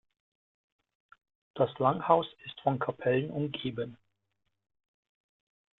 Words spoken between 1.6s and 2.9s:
Langhaus ist von